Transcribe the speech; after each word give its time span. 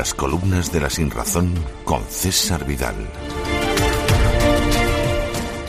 Crónicas 0.00 0.72
de 0.72 0.80
la 0.80 0.88
Sinrazón 0.88 1.52
con 1.84 2.02
César 2.04 2.66
Vidal. 2.66 2.94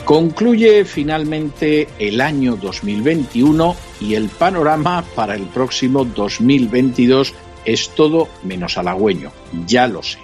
Concluye 0.06 0.86
finalmente 0.86 1.86
el 1.98 2.18
año 2.18 2.56
2021 2.56 3.76
y 4.00 4.14
el 4.14 4.30
panorama 4.30 5.04
para 5.14 5.34
el 5.34 5.42
próximo 5.42 6.06
2022 6.06 7.34
es 7.66 7.90
todo 7.90 8.28
menos 8.42 8.78
halagüeño, 8.78 9.32
ya 9.66 9.86
lo 9.86 10.02
sé. 10.02 10.18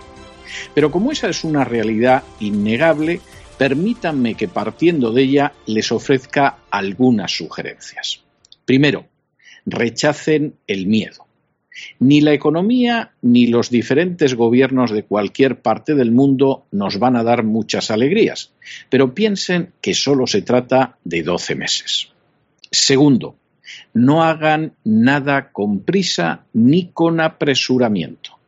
Pero 0.75 0.91
como 0.91 1.13
esa 1.13 1.29
es 1.29 1.45
una 1.45 1.65
realidad 1.65 2.23
innegable, 2.41 3.21
permítanme 3.59 4.37
que 4.37 4.49
partiendo 4.49 5.13
de 5.13 5.23
ella 5.23 5.53
les 5.67 5.93
ofrezca 5.93 6.61
algunas 6.71 7.37
sugerencias. 7.37 8.23
Primero, 8.65 9.05
rechacen 9.67 10.55
el 10.67 10.87
miedo. 10.87 11.28
Ni 11.99 12.21
la 12.21 12.33
economía 12.33 13.13
ni 13.23 13.47
los 13.47 13.71
diferentes 13.71 14.35
gobiernos 14.35 14.91
de 14.91 15.05
cualquier 15.05 15.61
parte 15.61 15.95
del 15.95 16.13
mundo 16.13 16.67
nos 16.71 16.99
van 16.99 17.17
a 17.17 17.23
dar 17.23 17.45
muchas 17.45 17.91
alegrías, 17.91 18.53
pero 18.89 19.15
piensen 19.15 19.73
que 19.81 19.95
solo 19.95 20.27
se 20.27 20.43
trata 20.43 20.99
de 21.05 21.23
12 21.23 21.55
meses. 21.55 22.09
Segundo, 22.71 23.37
no 23.95 24.23
hagan 24.23 24.73
nada 24.85 25.51
con 25.51 25.81
prisa 25.81 26.45
ni 26.53 26.91
con 26.93 27.21
apresuramiento. 27.21 28.39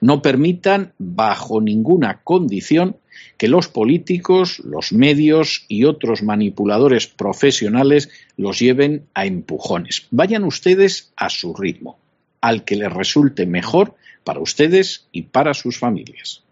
No 0.00 0.22
permitan, 0.22 0.92
bajo 0.98 1.60
ninguna 1.60 2.20
condición, 2.22 2.96
que 3.36 3.48
los 3.48 3.68
políticos, 3.68 4.60
los 4.60 4.92
medios 4.92 5.64
y 5.68 5.84
otros 5.84 6.22
manipuladores 6.22 7.06
profesionales 7.06 8.10
los 8.36 8.58
lleven 8.58 9.06
a 9.14 9.26
empujones. 9.26 10.06
Vayan 10.10 10.44
ustedes 10.44 11.12
a 11.16 11.30
su 11.30 11.54
ritmo, 11.54 11.98
al 12.40 12.64
que 12.64 12.76
les 12.76 12.92
resulte 12.92 13.46
mejor 13.46 13.96
para 14.24 14.40
ustedes 14.40 15.08
y 15.12 15.22
para 15.22 15.54
sus 15.54 15.78
familias. 15.78 16.42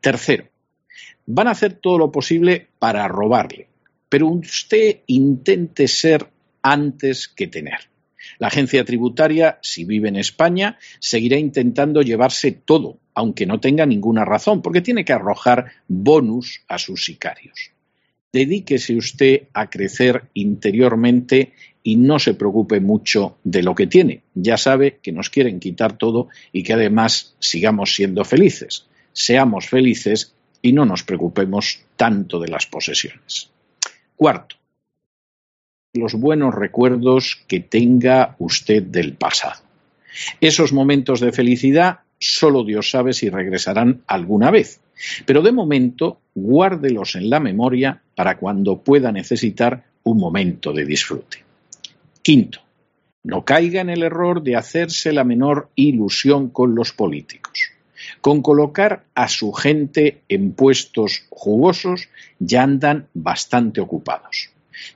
Tercero, 0.00 0.48
van 1.26 1.48
a 1.48 1.52
hacer 1.52 1.74
todo 1.74 1.98
lo 1.98 2.12
posible 2.12 2.68
para 2.78 3.06
robarle, 3.08 3.68
pero 4.08 4.28
usted 4.28 5.00
intente 5.06 5.88
ser 5.88 6.30
antes 6.62 7.28
que 7.28 7.46
tener. 7.46 7.78
La 8.38 8.48
agencia 8.48 8.84
tributaria, 8.84 9.58
si 9.62 9.84
vive 9.84 10.08
en 10.08 10.16
España, 10.16 10.78
seguirá 11.00 11.38
intentando 11.38 12.02
llevarse 12.02 12.52
todo, 12.52 12.98
aunque 13.14 13.46
no 13.46 13.60
tenga 13.60 13.86
ninguna 13.86 14.24
razón, 14.24 14.62
porque 14.62 14.80
tiene 14.80 15.04
que 15.04 15.12
arrojar 15.12 15.72
bonus 15.88 16.62
a 16.68 16.78
sus 16.78 17.04
sicarios. 17.04 17.72
Dedíquese 18.32 18.96
usted 18.96 19.48
a 19.54 19.70
crecer 19.70 20.24
interiormente 20.34 21.52
y 21.88 21.96
no 21.96 22.18
se 22.18 22.34
preocupe 22.34 22.80
mucho 22.80 23.38
de 23.44 23.62
lo 23.62 23.74
que 23.74 23.86
tiene. 23.86 24.20
Ya 24.34 24.58
sabe 24.58 24.98
que 25.02 25.10
nos 25.10 25.30
quieren 25.30 25.58
quitar 25.58 25.96
todo 25.96 26.28
y 26.52 26.62
que 26.62 26.74
además 26.74 27.34
sigamos 27.38 27.94
siendo 27.94 28.26
felices. 28.26 28.84
Seamos 29.14 29.70
felices 29.70 30.34
y 30.60 30.74
no 30.74 30.84
nos 30.84 31.02
preocupemos 31.02 31.80
tanto 31.96 32.40
de 32.40 32.48
las 32.48 32.66
posesiones. 32.66 33.48
Cuarto, 34.16 34.56
los 35.94 36.12
buenos 36.12 36.54
recuerdos 36.54 37.42
que 37.48 37.60
tenga 37.60 38.36
usted 38.38 38.82
del 38.82 39.14
pasado. 39.14 39.62
Esos 40.42 40.74
momentos 40.74 41.20
de 41.20 41.32
felicidad 41.32 42.00
solo 42.18 42.64
Dios 42.64 42.90
sabe 42.90 43.14
si 43.14 43.30
regresarán 43.30 44.02
alguna 44.06 44.50
vez, 44.50 44.82
pero 45.24 45.40
de 45.40 45.52
momento 45.52 46.20
guárdelos 46.34 47.14
en 47.14 47.30
la 47.30 47.40
memoria 47.40 48.02
para 48.14 48.36
cuando 48.36 48.82
pueda 48.82 49.10
necesitar 49.10 49.84
un 50.02 50.18
momento 50.18 50.74
de 50.74 50.84
disfrute. 50.84 51.47
Quinto, 52.28 52.60
no 53.24 53.46
caiga 53.46 53.80
en 53.80 53.88
el 53.88 54.02
error 54.02 54.42
de 54.42 54.54
hacerse 54.54 55.14
la 55.14 55.24
menor 55.24 55.70
ilusión 55.76 56.50
con 56.50 56.74
los 56.74 56.92
políticos. 56.92 57.70
Con 58.20 58.42
colocar 58.42 59.06
a 59.14 59.28
su 59.28 59.50
gente 59.54 60.20
en 60.28 60.52
puestos 60.52 61.24
jugosos 61.30 62.10
ya 62.38 62.64
andan 62.64 63.08
bastante 63.14 63.80
ocupados. 63.80 64.50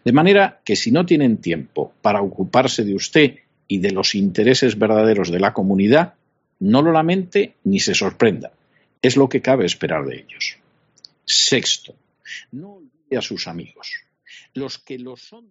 De 0.04 0.12
manera 0.12 0.60
que 0.62 0.76
si 0.76 0.90
no 0.90 1.06
tienen 1.06 1.38
tiempo 1.38 1.94
para 2.02 2.20
ocuparse 2.20 2.84
de 2.84 2.94
usted 2.94 3.36
y 3.66 3.78
de 3.78 3.92
los 3.92 4.14
intereses 4.14 4.78
verdaderos 4.78 5.30
de 5.30 5.40
la 5.40 5.54
comunidad, 5.54 6.12
no 6.60 6.82
lo 6.82 6.92
lamente 6.92 7.54
ni 7.64 7.80
se 7.80 7.94
sorprenda. 7.94 8.52
Es 9.00 9.16
lo 9.16 9.30
que 9.30 9.40
cabe 9.40 9.64
esperar 9.64 10.04
de 10.04 10.16
ellos. 10.16 10.58
Sexto, 11.24 11.94
no 12.50 12.74
olvide 12.74 13.16
a 13.16 13.22
sus 13.22 13.48
amigos. 13.48 13.90
Los 14.52 14.78
que 14.78 14.98
lo 14.98 15.16
son. 15.16 15.50